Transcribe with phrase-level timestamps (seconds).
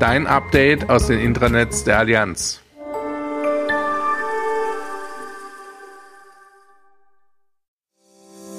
[0.00, 2.62] Dein Update aus den Intranets der Allianz.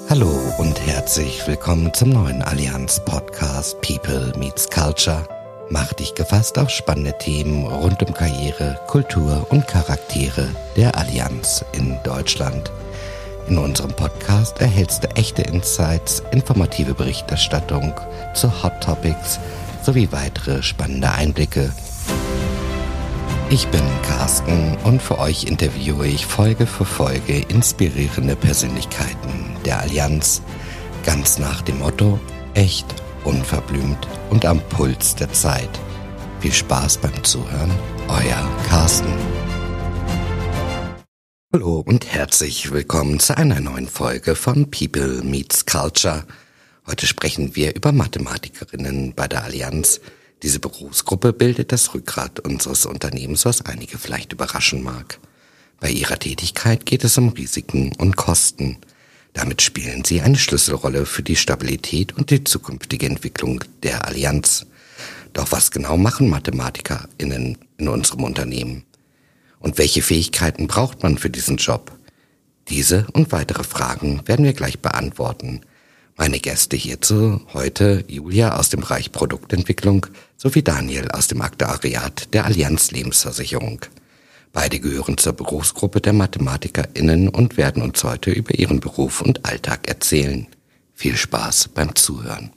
[0.08, 5.26] Hallo und herzlich willkommen zum neuen Allianz-Podcast People Meets Culture
[5.68, 11.98] Mach dich gefasst auf spannende Themen rund um Karriere, Kultur und Charaktere der Allianz in
[12.04, 12.70] Deutschland.
[13.48, 17.94] In unserem Podcast erhältst du echte Insights, informative Berichterstattung
[18.32, 19.40] zu Hot Topics
[19.82, 21.72] sowie weitere spannende Einblicke.
[23.50, 30.42] Ich bin Carsten und für euch interviewe ich Folge für Folge inspirierende Persönlichkeiten der Allianz,
[31.04, 32.18] ganz nach dem Motto
[32.54, 32.86] echt
[33.24, 35.68] unverblümt und am Puls der Zeit.
[36.40, 37.70] Viel Spaß beim Zuhören,
[38.08, 39.12] euer Carsten.
[41.52, 46.24] Hallo und herzlich willkommen zu einer neuen Folge von People Meets Culture.
[46.86, 50.00] Heute sprechen wir über Mathematikerinnen bei der Allianz.
[50.42, 55.18] Diese Berufsgruppe bildet das Rückgrat unseres Unternehmens, was einige vielleicht überraschen mag.
[55.80, 58.78] Bei ihrer Tätigkeit geht es um Risiken und Kosten–
[59.32, 64.66] damit spielen sie eine Schlüsselrolle für die Stabilität und die zukünftige Entwicklung der Allianz.
[65.32, 68.84] Doch was genau machen MathematikerInnen in unserem Unternehmen?
[69.58, 71.92] Und welche Fähigkeiten braucht man für diesen Job?
[72.68, 75.62] Diese und weitere Fragen werden wir gleich beantworten.
[76.16, 80.06] Meine Gäste hierzu heute Julia aus dem Bereich Produktentwicklung
[80.36, 83.80] sowie Daniel aus dem Aktuariat der Allianz Lebensversicherung.
[84.52, 89.88] Beide gehören zur Berufsgruppe der MathematikerInnen und werden uns heute über ihren Beruf und Alltag
[89.88, 90.46] erzählen.
[90.92, 92.52] Viel Spaß beim Zuhören.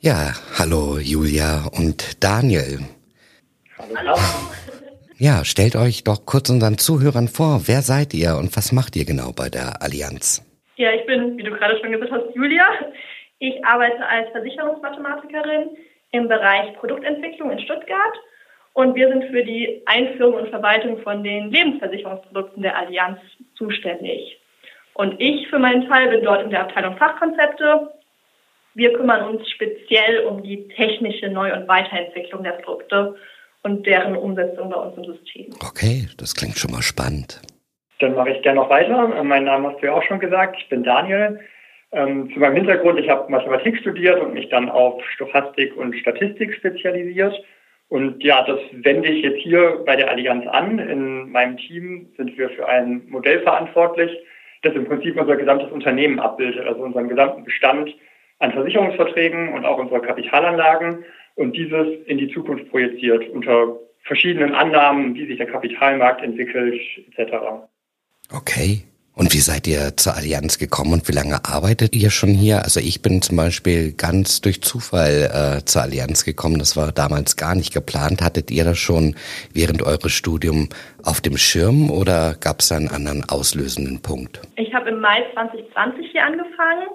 [0.00, 2.80] Ja, hallo Julia und Daniel.
[3.78, 4.18] Hallo.
[5.16, 9.06] Ja, stellt euch doch kurz unseren Zuhörern vor, wer seid ihr und was macht ihr
[9.06, 10.42] genau bei der Allianz?
[10.82, 12.66] Ja, ich bin, wie du gerade schon gesagt hast, Julia.
[13.38, 15.76] Ich arbeite als Versicherungsmathematikerin
[16.10, 18.14] im Bereich Produktentwicklung in Stuttgart
[18.72, 23.20] und wir sind für die Einführung und Verwaltung von den Lebensversicherungsprodukten der Allianz
[23.54, 24.36] zuständig.
[24.94, 27.92] Und ich für meinen Teil bin dort in der Abteilung Fachkonzepte.
[28.74, 33.14] Wir kümmern uns speziell um die technische Neu- und Weiterentwicklung der Produkte
[33.62, 35.54] und deren Umsetzung bei uns im System.
[35.64, 37.40] Okay, das klingt schon mal spannend.
[38.02, 39.22] Dann mache ich gerne noch weiter.
[39.22, 40.56] Mein Name hast du ja auch schon gesagt.
[40.58, 41.40] Ich bin Daniel.
[41.92, 46.54] Ähm, zu meinem Hintergrund, ich habe Mathematik studiert und mich dann auf Stochastik und Statistik
[46.54, 47.34] spezialisiert
[47.92, 50.78] und ja, das wende ich jetzt hier bei der Allianz an.
[50.78, 54.10] In meinem Team sind wir für ein Modell verantwortlich,
[54.62, 57.94] das im Prinzip unser gesamtes Unternehmen abbildet, also unseren gesamten Bestand
[58.38, 65.14] an Versicherungsverträgen und auch unsere Kapitalanlagen und dieses in die Zukunft projiziert unter verschiedenen Annahmen,
[65.14, 66.80] wie sich der Kapitalmarkt entwickelt,
[67.14, 67.34] etc.
[68.34, 68.84] Okay.
[69.14, 72.62] Und wie seid ihr zur Allianz gekommen und wie lange arbeitet ihr schon hier?
[72.62, 76.58] Also ich bin zum Beispiel ganz durch Zufall äh, zur Allianz gekommen.
[76.58, 78.22] Das war damals gar nicht geplant.
[78.22, 79.14] Hattet ihr das schon
[79.52, 80.70] während eures Studiums
[81.04, 84.40] auf dem Schirm oder gab es einen anderen auslösenden Punkt?
[84.56, 86.88] Ich habe im Mai 2020 hier angefangen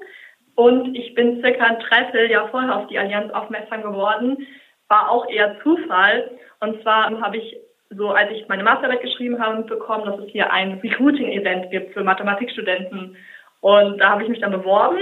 [0.56, 4.38] und ich bin circa ein Dreivierteljahr vorher auf die Allianz aufmerksam geworden.
[4.88, 6.32] War auch eher Zufall.
[6.62, 7.58] Und zwar habe ich
[7.90, 12.04] so als ich meine Masterarbeit geschrieben habe, mitbekommen, dass es hier ein Recruiting-Event gibt für
[12.04, 13.16] Mathematikstudenten.
[13.62, 15.00] Und da habe ich mich dann beworben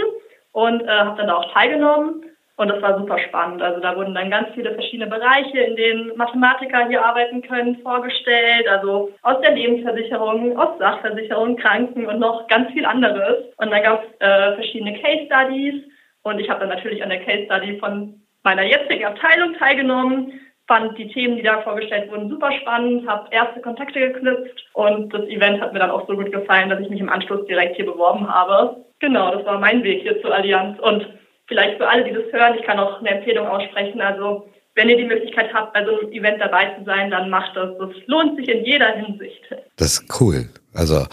[0.52, 2.24] und äh, habe dann da auch teilgenommen.
[2.58, 3.62] Und das war super spannend.
[3.62, 8.66] Also da wurden dann ganz viele verschiedene Bereiche, in denen Mathematiker hier arbeiten können, vorgestellt.
[8.70, 13.44] Also aus der Lebensversicherung, aus Sachversicherung, Kranken und noch ganz viel anderes.
[13.58, 15.84] Und dann gab es äh, verschiedene Case Studies.
[16.24, 20.98] Und ich habe dann natürlich an der Case Study von meiner jetzigen Abteilung teilgenommen fand
[20.98, 25.62] die Themen, die da vorgestellt wurden, super spannend, habe erste Kontakte geknüpft und das Event
[25.62, 28.28] hat mir dann auch so gut gefallen, dass ich mich im Anschluss direkt hier beworben
[28.28, 28.84] habe.
[29.00, 31.08] Genau, das war mein Weg hier zur Allianz und
[31.48, 34.02] vielleicht für alle, die das hören, ich kann auch eine Empfehlung aussprechen.
[34.02, 37.56] Also wenn ihr die Möglichkeit habt, bei so einem Event dabei zu sein, dann macht
[37.56, 37.78] das.
[37.78, 39.42] Das lohnt sich in jeder Hinsicht.
[39.78, 40.50] Das ist cool.
[40.74, 41.06] Also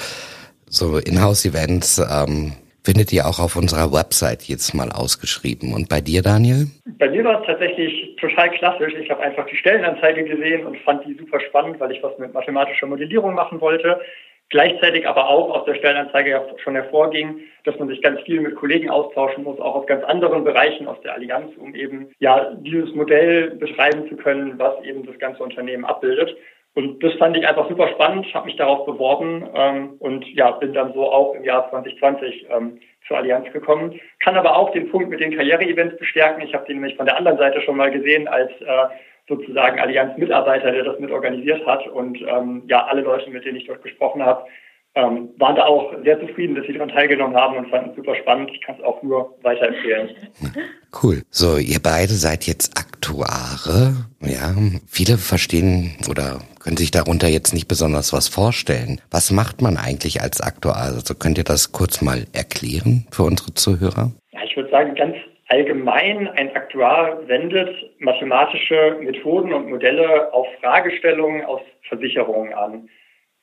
[0.67, 2.55] so Inhouse-Events ähm,
[2.85, 5.73] findet ihr auch auf unserer Website jetzt mal ausgeschrieben.
[5.73, 6.67] Und bei dir, Daniel?
[6.99, 8.95] Bei mir war es tatsächlich total klassisch.
[9.01, 12.33] Ich habe einfach die Stellenanzeige gesehen und fand die super spannend, weil ich was mit
[12.33, 14.01] mathematischer Modellierung machen wollte.
[14.53, 18.91] Gleichzeitig aber auch aus der Stellenanzeige schon hervorging, dass man sich ganz viel mit Kollegen
[18.91, 23.53] austauschen muss, auch aus ganz anderen Bereichen aus der Allianz, um eben ja dieses Modell
[23.53, 26.37] beschreiben zu können, was eben das ganze Unternehmen abbildet.
[26.75, 30.73] Und das fand ich einfach super spannend, habe mich darauf beworben ähm, und ja, bin
[30.73, 34.01] dann so auch im Jahr 2020 ähm, zur Allianz gekommen.
[34.21, 36.43] Kann aber auch den Punkt mit den Karriere-Events bestärken.
[36.43, 38.87] Ich habe den nämlich von der anderen Seite schon mal gesehen als äh,
[39.29, 41.87] sozusagen Allianz-Mitarbeiter, der das mit organisiert hat.
[41.89, 44.47] Und ähm, ja, alle Leute, mit denen ich dort gesprochen habe,
[44.95, 48.15] ähm, waren da auch sehr zufrieden, dass sie daran teilgenommen haben und fanden es super
[48.17, 48.51] spannend.
[48.53, 50.11] Ich kann es auch nur weiterempfehlen.
[51.03, 51.23] Cool.
[51.31, 54.07] So, ihr beide seid jetzt Aktuare.
[54.21, 54.55] Ja,
[54.87, 59.01] viele verstehen oder können sich darunter jetzt nicht besonders was vorstellen.
[59.11, 60.77] Was macht man eigentlich als Aktuar?
[60.77, 64.13] Also könnt ihr das kurz mal erklären für unsere Zuhörer?
[64.31, 65.17] Ja, ich würde sagen, ganz
[65.49, 72.89] allgemein ein Aktuar wendet mathematische Methoden und Modelle auf Fragestellungen aus Versicherungen an.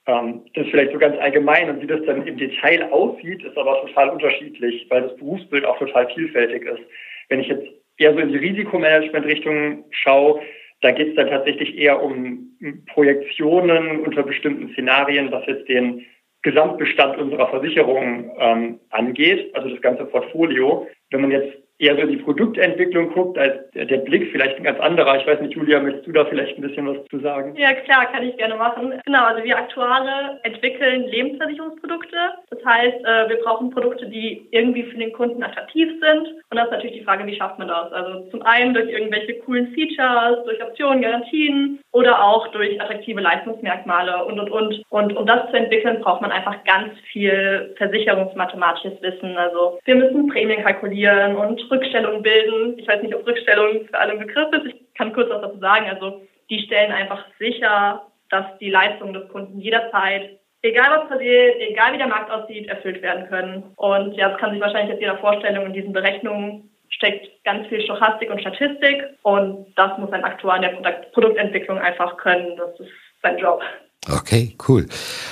[0.08, 3.58] Ähm, das ist vielleicht so ganz allgemein und wie das dann im Detail aussieht, ist
[3.58, 6.80] aber total unterschiedlich, weil das Berufsbild auch total vielfältig ist.
[7.28, 7.68] Wenn ich jetzt
[8.00, 10.42] eher so in die Risikomanagement-Richtung schaue,
[10.82, 12.58] da geht es dann tatsächlich eher um
[12.94, 16.06] Projektionen unter bestimmten Szenarien, was jetzt den
[16.42, 20.88] Gesamtbestand unserer Versicherung ähm, angeht, also das ganze Portfolio.
[21.12, 25.18] Wenn man jetzt eher so die Produktentwicklung guckt, als der Blick vielleicht ein ganz anderer.
[25.20, 27.56] Ich weiß nicht, Julia, möchtest du da vielleicht ein bisschen was zu sagen?
[27.56, 28.94] Ja, klar, kann ich gerne machen.
[29.06, 32.18] Genau, also wir Aktuare entwickeln Lebensversicherungsprodukte.
[32.50, 36.28] Das heißt, äh, wir brauchen Produkte, die irgendwie für den Kunden attraktiv sind.
[36.50, 37.92] Und das ist natürlich die Frage, wie schafft man das?
[37.94, 44.26] Also zum einen durch irgendwelche coolen Features, durch Optionen, Garantien oder auch durch attraktive Leistungsmerkmale
[44.26, 44.84] und, und, und.
[44.90, 49.38] Und um das zu entwickeln, braucht man einfach ganz viel versicherungsmathematisches Wissen.
[49.38, 52.78] Also wir müssen Prämien kalkulieren und Rückstellungen bilden.
[52.78, 54.66] Ich weiß nicht, ob Rückstellung für alle ein Begriff ist.
[54.66, 55.88] Ich kann kurz was dazu sagen.
[55.90, 61.94] Also die stellen einfach sicher, dass die Leistungen des Kunden jederzeit, egal was passiert, egal
[61.94, 63.64] wie der Markt aussieht, erfüllt werden können.
[63.76, 65.62] Und ja, das kann sich wahrscheinlich jetzt jeder vorstellen.
[65.66, 69.04] In diesen Berechnungen steckt ganz viel Stochastik und Statistik.
[69.24, 72.58] Und das muss ein Aktuar in der Produktentwicklung einfach können.
[72.58, 73.62] Das ist sein Job.
[74.08, 74.88] Okay, cool.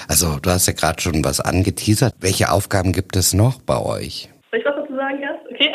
[0.08, 2.14] Also du hast ja gerade schon was angeteasert.
[2.20, 4.30] Welche Aufgaben gibt es noch bei euch?
[4.98, 5.46] Sagen erst?
[5.52, 5.72] Okay.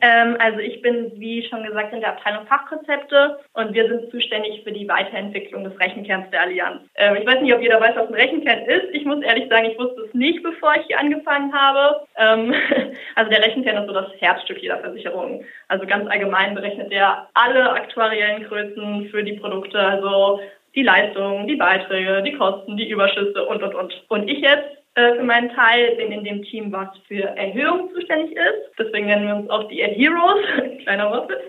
[0.00, 4.62] Ähm, also ich bin, wie schon gesagt, in der Abteilung Fachkonzepte und wir sind zuständig
[4.64, 6.82] für die Weiterentwicklung des Rechenkerns der Allianz.
[6.94, 8.86] Ähm, ich weiß nicht, ob jeder weiß, was ein Rechenkern ist.
[8.92, 12.06] Ich muss ehrlich sagen, ich wusste es nicht, bevor ich hier angefangen habe.
[12.16, 12.54] Ähm,
[13.14, 15.44] also der Rechenkern ist so das Herzstück jeder Versicherung.
[15.68, 20.40] Also ganz allgemein berechnet er alle aktuariellen Größen für die Produkte, also
[20.74, 24.04] die Leistungen, die Beiträge, die Kosten, die Überschüsse und, und, und.
[24.08, 28.78] Und ich jetzt für meinen Teil bin in dem Team, was für Erhöhung zuständig ist.
[28.78, 30.42] Deswegen nennen wir uns auch die Heroes.
[30.84, 31.42] Kleiner Wortwitz.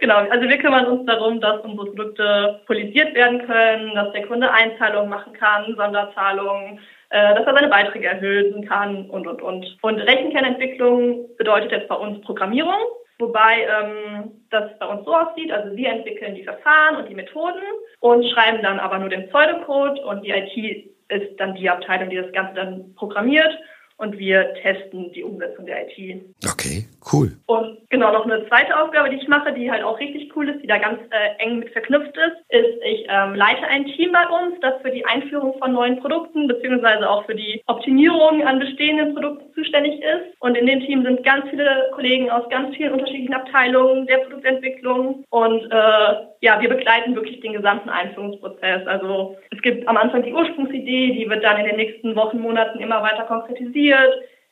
[0.00, 4.52] genau, also wir kümmern uns darum, dass unsere Produkte polisiert werden können, dass der Kunde
[4.52, 6.78] Einzahlungen machen kann, Sonderzahlungen,
[7.10, 9.78] äh, dass er seine Beiträge erhöhen kann und, und, und.
[9.82, 12.78] Und Rechenkernentwicklung bedeutet jetzt bei uns Programmierung.
[13.18, 17.60] Wobei ähm, das bei uns so aussieht, also wir entwickeln die Verfahren und die Methoden
[17.98, 22.16] und schreiben dann aber nur den Pseudocode und die IT ist dann die Abteilung, die
[22.16, 23.52] das Ganze dann programmiert
[24.00, 26.22] und wir testen die Umsetzung der IT.
[26.50, 27.32] Okay, cool.
[27.46, 30.62] Und genau noch eine zweite Aufgabe, die ich mache, die halt auch richtig cool ist,
[30.62, 34.26] die da ganz äh, eng mit verknüpft ist, ist, ich ähm, leite ein Team bei
[34.26, 39.14] uns, das für die Einführung von neuen Produkten beziehungsweise auch für die Optimierung an bestehenden
[39.14, 40.40] Produkten zuständig ist.
[40.40, 45.24] Und in dem Team sind ganz viele Kollegen aus ganz vielen unterschiedlichen Abteilungen der Produktentwicklung
[45.28, 48.86] und äh, ja, wir begleiten wirklich den gesamten Einführungsprozess.
[48.86, 52.80] Also es gibt am Anfang die Ursprungsidee, die wird dann in den nächsten Wochen, Monaten
[52.80, 53.89] immer weiter konkretisiert.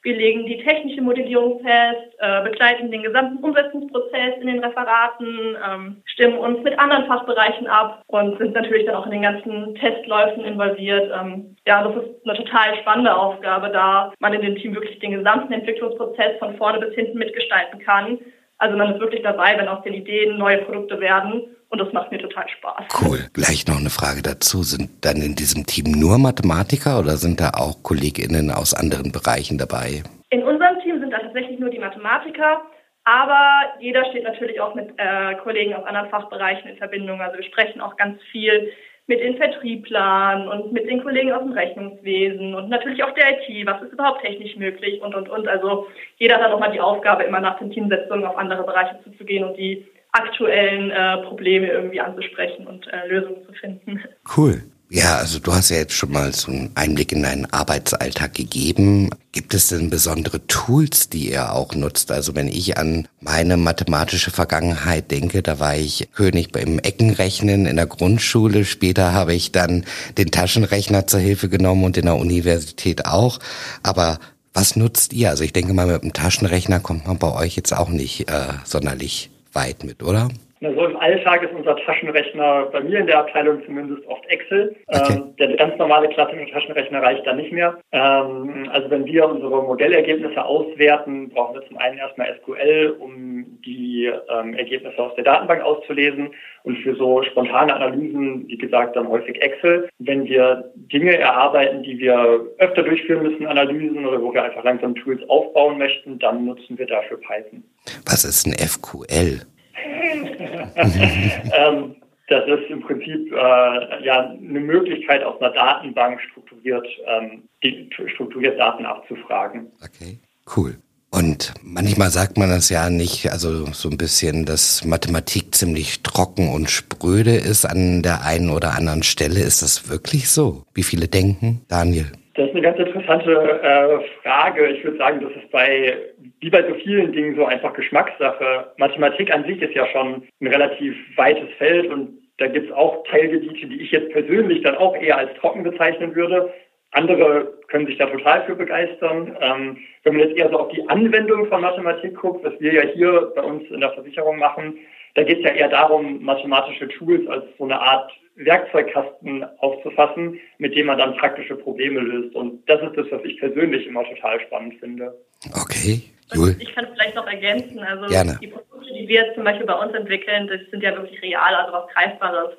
[0.03, 6.03] Wir legen die technische Modellierung fest, äh, begleiten den gesamten Umsetzungsprozess in den Referaten, ähm,
[6.07, 10.45] stimmen uns mit anderen Fachbereichen ab und sind natürlich dann auch in den ganzen Testläufen
[10.45, 11.11] involviert.
[11.13, 15.13] Ähm, ja, das ist eine total spannende Aufgabe, da man in dem Team wirklich den
[15.13, 18.19] gesamten Entwicklungsprozess von vorne bis hinten mitgestalten kann.
[18.59, 22.11] Also man ist wirklich dabei, wenn aus den Ideen neue Produkte werden und das macht
[22.11, 22.85] mir total Spaß.
[23.03, 23.19] Cool.
[23.35, 24.63] Gleich noch eine Frage dazu.
[24.63, 29.59] Sind dann in diesem Team nur Mathematiker oder sind da auch KollegInnen aus anderen Bereichen
[29.59, 30.03] dabei?
[30.31, 32.63] In unserem Team sind da tatsächlich nur die Mathematiker.
[33.05, 37.23] Aber jeder steht natürlich auch mit äh, Kollegen aus anderen Fachbereichen in Verbindung.
[37.23, 38.71] Also wir sprechen auch ganz viel
[39.07, 43.67] mit den Vertrieblern und mit den Kollegen aus dem Rechnungswesen und natürlich auch der IT,
[43.67, 45.49] was ist überhaupt technisch möglich und, und, und.
[45.49, 49.45] Also jeder hat dann nochmal die Aufgabe, immer nach den Teamsetzungen auf andere Bereiche zuzugehen
[49.45, 54.01] und die aktuellen äh, Probleme irgendwie anzusprechen und äh, Lösungen zu finden.
[54.37, 54.63] Cool.
[54.91, 59.11] Ja, also du hast ja jetzt schon mal so einen Einblick in deinen Arbeitsalltag gegeben.
[59.33, 62.11] Gibt es denn besondere Tools, die ihr auch nutzt?
[62.11, 67.77] Also wenn ich an meine mathematische Vergangenheit denke, da war ich König beim Eckenrechnen in
[67.77, 68.65] der Grundschule.
[68.65, 69.85] Später habe ich dann
[70.17, 73.41] den Taschenrechner zur Hilfe genommen und in der Universität auch.
[73.83, 74.19] Aber
[74.55, 75.29] was nutzt ihr?
[75.29, 78.55] Also ich denke mal, mit dem Taschenrechner kommt man bei euch jetzt auch nicht äh,
[78.65, 80.29] sonderlich weit mit, oder?
[80.61, 84.75] Na, so im Alltag ist unser Taschenrechner, bei mir in der Abteilung zumindest, oft Excel.
[84.89, 85.15] Okay.
[85.15, 87.79] Ähm, der ganz normale klassische Taschenrechner reicht da nicht mehr.
[87.93, 94.11] Ähm, also wenn wir unsere Modellergebnisse auswerten, brauchen wir zum einen erstmal SQL, um die
[94.31, 96.31] ähm, Ergebnisse aus der Datenbank auszulesen
[96.65, 99.89] und für so spontane Analysen, wie gesagt, dann häufig Excel.
[99.99, 104.95] Wenn wir Dinge erarbeiten, die wir öfter durchführen müssen, Analysen oder wo wir einfach langsam
[104.97, 107.63] Tools aufbauen möchten, dann nutzen wir dafür Python.
[108.07, 109.47] Was ist ein FQL?
[111.53, 111.97] ähm,
[112.29, 118.59] das ist im Prinzip äh, ja eine Möglichkeit, aus einer Datenbank strukturiert, ähm, die, strukturiert
[118.59, 119.71] Daten abzufragen.
[119.83, 120.19] Okay,
[120.57, 120.77] cool.
[121.11, 126.51] Und manchmal sagt man das ja nicht, also so ein bisschen, dass Mathematik ziemlich trocken
[126.53, 129.41] und spröde ist an der einen oder anderen Stelle.
[129.41, 130.65] Ist das wirklich so?
[130.75, 132.13] Wie viele denken, Daniel?
[132.35, 134.69] Das ist eine ganz interessante äh, Frage.
[134.69, 135.97] Ich würde sagen, das ist bei,
[136.41, 138.73] wie bei so vielen Dingen, so einfach Geschmackssache.
[138.77, 143.05] Mathematik an sich ist ja schon ein relativ weites Feld und da gibt es auch
[143.11, 146.53] Teilgebiete, die ich jetzt persönlich dann auch eher als trocken bezeichnen würde.
[146.93, 149.37] Andere können sich da total für begeistern.
[149.41, 152.83] Ähm, wenn man jetzt eher so auf die Anwendung von Mathematik guckt, was wir ja
[152.83, 154.79] hier bei uns in der Versicherung machen,
[155.15, 160.77] da geht es ja eher darum, mathematische Tools als so eine Art Werkzeugkasten aufzufassen, mit
[160.77, 162.35] dem man dann praktische Probleme löst.
[162.37, 165.13] Und das ist das, was ich persönlich immer total spannend finde.
[165.61, 166.03] Okay.
[166.35, 166.57] Jul.
[166.59, 168.39] Ich kann vielleicht noch ergänzen, also Gerne.
[168.41, 171.55] die Produkte, die wir jetzt zum Beispiel bei uns entwickeln, das sind ja wirklich real,
[171.55, 172.51] also was Greifbares.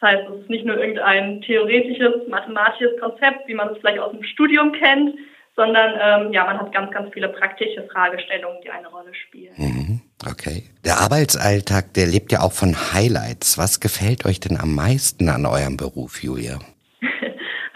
[0.00, 4.12] Das heißt, es ist nicht nur irgendein theoretisches, mathematisches Konzept, wie man es vielleicht aus
[4.12, 5.16] dem Studium kennt,
[5.56, 9.54] sondern ähm, ja, man hat ganz, ganz viele praktische Fragestellungen, die eine Rolle spielen.
[9.56, 10.00] Mhm.
[10.30, 10.64] Okay.
[10.84, 13.56] Der Arbeitsalltag, der lebt ja auch von Highlights.
[13.56, 16.58] Was gefällt euch denn am meisten an eurem Beruf, Julia?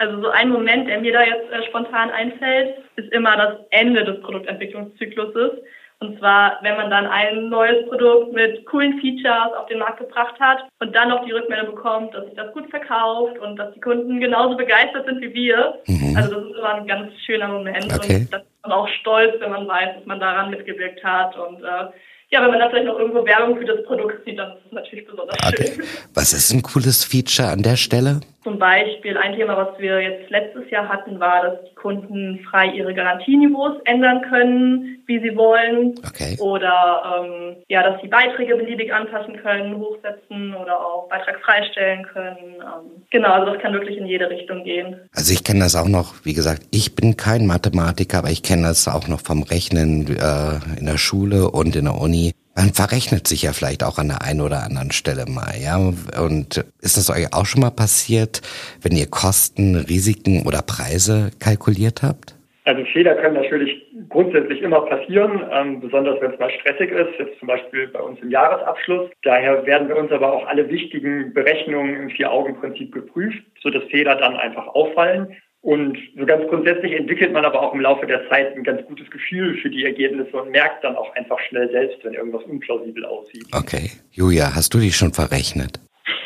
[0.01, 4.03] Also so ein Moment, der mir da jetzt äh, spontan einfällt, ist immer das Ende
[4.03, 5.51] des Produktentwicklungszykluses.
[5.99, 10.33] Und zwar, wenn man dann ein neues Produkt mit coolen Features auf den Markt gebracht
[10.39, 13.79] hat und dann noch die Rückmeldung bekommt, dass sich das gut verkauft und dass die
[13.79, 15.77] Kunden genauso begeistert sind wie wir.
[15.85, 16.17] Mhm.
[16.17, 18.21] Also das ist immer ein ganz schöner Moment okay.
[18.21, 21.63] und das ist man auch stolz, wenn man weiß, dass man daran mitgewirkt hat und
[21.63, 21.91] äh,
[22.31, 24.71] ja, wenn man da vielleicht noch irgendwo Werbung für das Produkt sieht, dann ist es
[24.71, 25.67] natürlich besonders okay.
[25.67, 25.85] schön.
[26.13, 28.21] Was ist ein cooles Feature an der Stelle?
[28.43, 32.71] Zum Beispiel ein Thema, was wir jetzt letztes Jahr hatten, war, dass die Kunden frei
[32.71, 35.93] ihre Garantieniveaus ändern können, wie sie wollen.
[36.07, 36.37] Okay.
[36.39, 42.55] Oder ähm, ja, dass sie Beiträge beliebig anpassen können, hochsetzen oder auch Beitrag freistellen können.
[42.55, 44.95] Ähm, genau, also das kann wirklich in jede Richtung gehen.
[45.13, 48.63] Also ich kenne das auch noch, wie gesagt, ich bin kein Mathematiker, aber ich kenne
[48.63, 53.27] das auch noch vom Rechnen äh, in der Schule und in der Uni man verrechnet
[53.27, 55.77] sich ja vielleicht auch an der einen oder anderen Stelle mal, ja.
[55.77, 58.41] Und ist das euch auch schon mal passiert,
[58.81, 62.35] wenn ihr Kosten, Risiken oder Preise kalkuliert habt?
[62.63, 67.39] Also Fehler können natürlich grundsätzlich immer passieren, ähm, besonders wenn es mal stressig ist, jetzt
[67.39, 69.09] zum Beispiel bei uns im Jahresabschluss.
[69.23, 74.35] Daher werden bei uns aber auch alle wichtigen Berechnungen im Vier-Augen-Prinzip geprüft, sodass Fehler dann
[74.35, 75.35] einfach auffallen.
[75.61, 79.09] Und so ganz grundsätzlich entwickelt man aber auch im Laufe der Zeit ein ganz gutes
[79.11, 83.45] Gefühl für die Ergebnisse und merkt dann auch einfach schnell selbst, wenn irgendwas unplausibel aussieht.
[83.53, 83.91] Okay.
[84.11, 85.79] Julia, hast du dich schon verrechnet?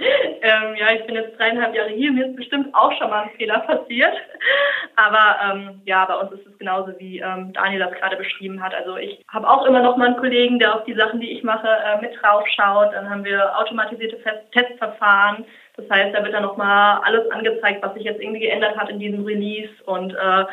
[0.46, 2.12] ähm, ja, ich bin jetzt dreieinhalb Jahre hier.
[2.12, 4.14] Mir ist bestimmt auch schon mal ein Fehler passiert.
[4.96, 8.74] Aber ähm, ja, bei uns ist es genauso, wie ähm, Daniel das gerade beschrieben hat.
[8.74, 11.44] Also ich habe auch immer noch mal einen Kollegen, der auf die Sachen, die ich
[11.44, 12.94] mache, äh, mit drauf schaut.
[12.94, 14.18] Dann haben wir automatisierte
[14.52, 15.46] Testverfahren
[15.78, 19.00] das heißt, da wird dann nochmal alles angezeigt, was sich jetzt irgendwie geändert hat in
[19.00, 20.46] diesem Release und äh,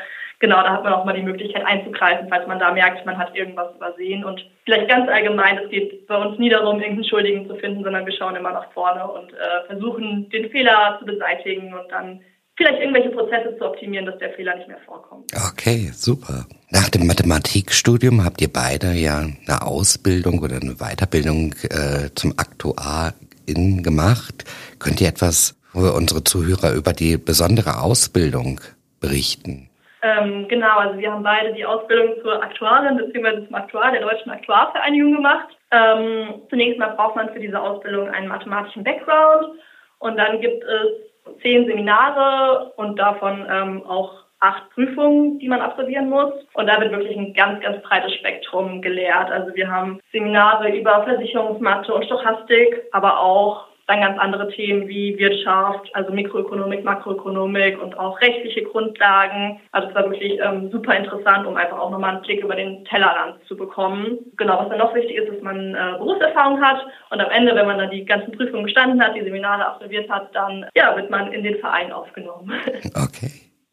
[0.42, 3.34] genau, da hat man auch mal die Möglichkeit einzugreifen, falls man da merkt, man hat
[3.34, 4.25] irgendwas übersehen.
[4.25, 8.04] Und vielleicht ganz allgemein, es geht bei uns nie darum, irgendeinen Schuldigen zu finden, sondern
[8.04, 12.20] wir schauen immer nach vorne und äh, versuchen, den Fehler zu beseitigen und dann
[12.56, 15.32] vielleicht irgendwelche Prozesse zu optimieren, dass der Fehler nicht mehr vorkommt.
[15.50, 16.44] Okay, super.
[16.70, 23.14] Nach dem Mathematikstudium habt ihr beide ja eine Ausbildung oder eine Weiterbildung äh, zum Aktuar
[23.46, 24.44] in gemacht.
[24.80, 28.61] Könnt ihr etwas für unsere Zuhörer über die besondere Ausbildung
[29.00, 29.68] berichten?
[30.02, 33.47] Ähm, genau, also wir haben beide die Ausbildung zur Aktuarin bzw.
[33.47, 35.56] zum Aktuar der Deutschen Aktuarvereinigung gemacht.
[35.71, 39.59] Ähm, zunächst mal braucht man für diese Ausbildung einen mathematischen Background
[40.00, 46.11] und dann gibt es zehn Seminare und davon ähm, auch acht Prüfungen, die man absolvieren
[46.11, 46.32] muss.
[46.54, 49.30] Und da wird wirklich ein ganz, ganz breites Spektrum gelehrt.
[49.30, 55.18] Also wir haben Seminare über Versicherungsmathe und Stochastik, aber auch dann ganz andere Themen wie
[55.18, 59.60] Wirtschaft, also Mikroökonomik, Makroökonomik und auch rechtliche Grundlagen.
[59.72, 62.84] Also es war wirklich ähm, super interessant, um einfach auch nochmal einen Blick über den
[62.84, 64.18] Tellerrand zu bekommen.
[64.36, 67.66] Genau, was dann noch wichtig ist, dass man äh, Berufserfahrung hat und am Ende, wenn
[67.66, 71.32] man dann die ganzen Prüfungen bestanden hat, die Seminare absolviert hat, dann ja, wird man
[71.32, 72.52] in den Verein aufgenommen.
[72.94, 73.30] Okay,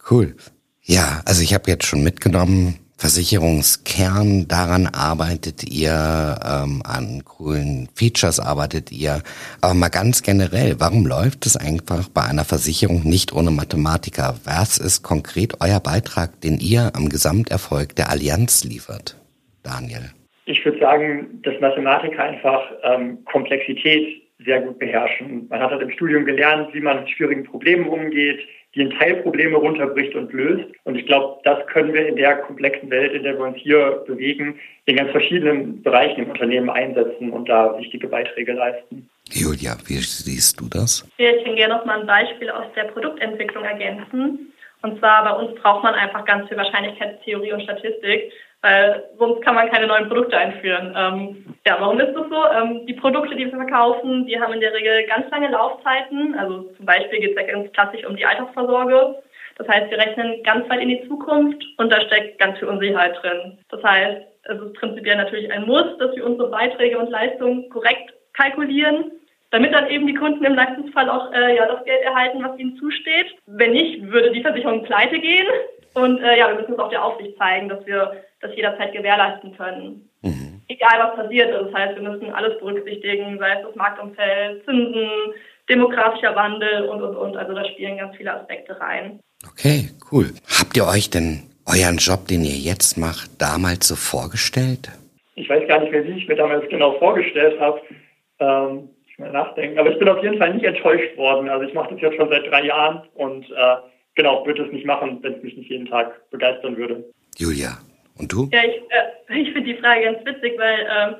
[0.09, 0.35] cool.
[0.81, 8.41] Ja, also ich habe jetzt schon mitgenommen, Versicherungskern, daran arbeitet ihr, ähm, an coolen Features
[8.41, 9.23] arbeitet ihr.
[9.61, 14.35] Aber mal ganz generell, warum läuft es einfach bei einer Versicherung nicht ohne Mathematiker?
[14.43, 19.15] Was ist konkret euer Beitrag, den ihr am Gesamterfolg der Allianz liefert?
[19.63, 20.11] Daniel.
[20.45, 25.47] Ich würde sagen, dass Mathematiker einfach ähm, Komplexität sehr gut beherrschen.
[25.49, 28.39] Man hat halt im Studium gelernt, wie man mit schwierigen Problemen umgeht,
[28.75, 30.65] die in Teilprobleme runterbricht und löst.
[30.83, 34.03] Und ich glaube, das können wir in der komplexen Welt, in der wir uns hier
[34.05, 39.09] bewegen, in ganz verschiedenen Bereichen im Unternehmen einsetzen und da wichtige Beiträge leisten.
[39.31, 41.07] Julia, wie siehst du das?
[41.17, 44.53] Ich kann gerne noch mal ein Beispiel aus der Produktentwicklung ergänzen.
[44.81, 49.55] Und zwar bei uns braucht man einfach ganz viel Wahrscheinlichkeitstheorie und Statistik, weil sonst kann
[49.55, 50.93] man keine neuen Produkte einführen.
[50.95, 52.45] Ähm, ja, warum ist das so?
[52.51, 56.35] Ähm, die Produkte, die wir verkaufen, die haben in der Regel ganz lange Laufzeiten.
[56.37, 59.15] Also zum Beispiel geht es ja ganz klassisch um die Altersvorsorge.
[59.57, 63.21] Das heißt, wir rechnen ganz weit in die Zukunft und da steckt ganz viel Unsicherheit
[63.21, 63.57] drin.
[63.69, 68.13] Das heißt, es ist prinzipiell natürlich ein Muss, dass wir unsere Beiträge und Leistungen korrekt
[68.33, 69.11] kalkulieren,
[69.51, 72.77] damit dann eben die Kunden im Leistungsfall auch äh, ja, das Geld erhalten, was ihnen
[72.77, 73.35] zusteht.
[73.47, 75.47] Wenn nicht, würde die Versicherung pleite gehen.
[75.93, 79.55] Und äh, ja, wir müssen es auch der Aufsicht zeigen, dass wir das jederzeit gewährleisten
[79.55, 80.10] können.
[80.22, 80.62] Mhm.
[80.67, 81.51] Egal was passiert.
[81.51, 85.10] Das heißt, wir müssen alles berücksichtigen, sei es das Marktumfeld, Zinsen,
[85.69, 87.38] demografischer Wandel und, und, und.
[87.38, 89.19] Also da spielen ganz viele Aspekte rein.
[89.48, 90.31] Okay, cool.
[90.60, 94.89] Habt ihr euch denn euren Job, den ihr jetzt macht, damals so vorgestellt?
[95.36, 97.81] Ich weiß gar nicht mehr, wie ich mir damals genau vorgestellt habe.
[98.39, 99.79] Ähm, ich mal nachdenken.
[99.79, 101.50] Aber ich bin auf jeden Fall nicht enttäuscht worden.
[101.50, 103.75] Also ich mache das jetzt schon seit drei Jahren und äh,
[104.15, 107.05] genau, würde es nicht machen, wenn es mich nicht jeden Tag begeistern würde.
[107.38, 107.77] Julia,
[108.19, 108.49] und du?
[108.51, 111.15] Ja, ich, äh, ich finde die Frage ganz witzig, weil ähm,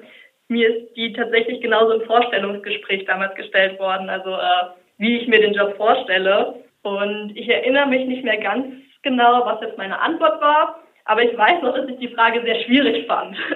[0.50, 5.40] mir ist die tatsächlich genauso im Vorstellungsgespräch damals gestellt worden, also äh, wie ich mir
[5.40, 6.55] den Job vorstelle.
[6.83, 11.35] Und ich erinnere mich nicht mehr ganz genau, was jetzt meine Antwort war, aber ich
[11.38, 13.35] weiß noch, dass ich die Frage sehr schwierig fand.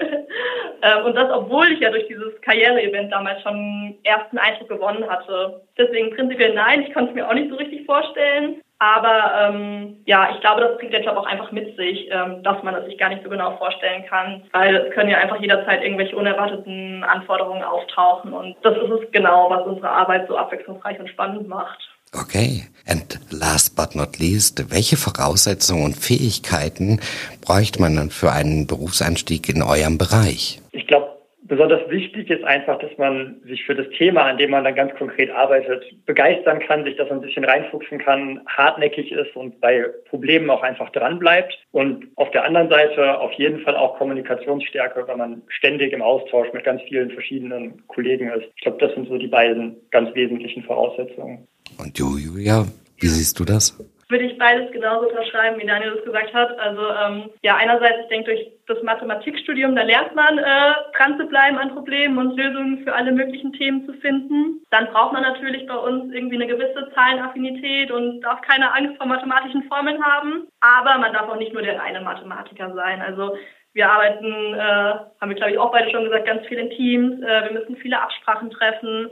[0.85, 5.61] Ähm, und das, obwohl ich ja durch dieses Karriere-Event damals schon ersten Eindruck gewonnen hatte.
[5.77, 8.59] Deswegen prinzipiell nein, ich konnte es mir auch nicht so richtig vorstellen.
[8.79, 12.61] Aber ähm, ja, ich glaube, das bringt der Job auch einfach mit sich, ähm, dass
[12.63, 15.81] man es sich gar nicht so genau vorstellen kann, weil es können ja einfach jederzeit
[15.81, 21.09] irgendwelche unerwarteten Anforderungen auftauchen und das ist es genau, was unsere Arbeit so abwechslungsreich und
[21.09, 21.79] spannend macht.
[22.13, 22.63] Okay.
[22.85, 26.99] And last but not least, welche Voraussetzungen und Fähigkeiten
[27.41, 30.61] bräuchte man dann für einen Berufseinstieg in eurem Bereich?
[30.71, 31.12] Ich glaube,
[31.53, 34.91] Besonders wichtig ist einfach, dass man sich für das Thema, an dem man dann ganz
[34.95, 40.49] konkret arbeitet, begeistern kann, sich das ein bisschen reinfuchsen kann, hartnäckig ist und bei Problemen
[40.49, 41.55] auch einfach dranbleibt.
[41.71, 46.51] Und auf der anderen Seite auf jeden Fall auch Kommunikationsstärke, weil man ständig im Austausch
[46.53, 48.47] mit ganz vielen verschiedenen Kollegen ist.
[48.55, 51.47] Ich glaube, das sind so die beiden ganz wesentlichen Voraussetzungen.
[51.77, 52.65] Und du, Julia,
[52.97, 53.77] wie siehst du das?
[54.13, 56.57] Würde ich beides genauso unterschreiben, wie Daniel das gesagt hat.
[56.59, 61.25] Also ähm, ja, einerseits, ich denke, durch das Mathematikstudium, da lernt man, äh, dran zu
[61.25, 64.61] bleiben an Problemen und Lösungen für alle möglichen Themen zu finden.
[64.69, 69.07] Dann braucht man natürlich bei uns irgendwie eine gewisse Zahlenaffinität und darf keine Angst vor
[69.07, 70.47] mathematischen Formeln haben.
[70.61, 73.01] Aber man darf auch nicht nur der reine Mathematiker sein.
[73.01, 73.35] Also
[73.73, 77.19] wir arbeiten, äh, haben wir glaube ich auch beide schon gesagt, ganz viel in Teams.
[77.23, 79.09] Äh, wir müssen viele Absprachen treffen.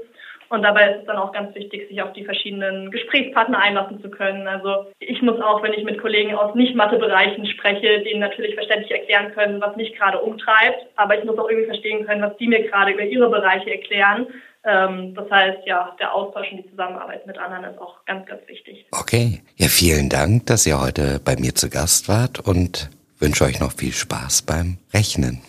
[0.52, 4.10] Und dabei ist es dann auch ganz wichtig, sich auf die verschiedenen Gesprächspartner einlassen zu
[4.10, 4.50] können.
[4.50, 9.32] Also ich muss auch, wenn ich mit Kollegen aus Nicht-Mathe-Bereichen spreche, denen natürlich verständlich erklären
[9.34, 10.88] können, was mich gerade umtreibt.
[10.98, 14.28] Aber ich muss auch irgendwie verstehen können, was die mir gerade über ihre Bereiche erklären.
[14.66, 18.46] Ähm, das heißt, ja, der Austausch und die Zusammenarbeit mit anderen ist auch ganz, ganz
[18.50, 18.86] wichtig.
[18.92, 19.42] Okay.
[19.56, 23.72] Ja, vielen Dank, dass ihr heute bei mir zu Gast wart und wünsche euch noch
[23.72, 25.42] viel Spaß beim Rechnen.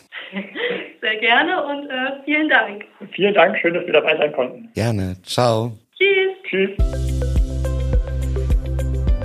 [1.23, 2.85] Gerne und äh, vielen Dank.
[3.13, 4.69] Vielen Dank, schön, dass wir dabei sein konnten.
[4.75, 5.15] Gerne.
[5.23, 5.71] Ciao.
[5.97, 6.33] Tschüss.
[6.51, 6.71] Tschüss.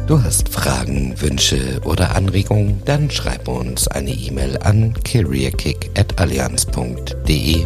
[0.08, 2.84] Du hast Fragen, Wünsche oder Anregungen?
[2.86, 7.66] Dann schreib uns eine E-Mail an careerkick@allianz.de.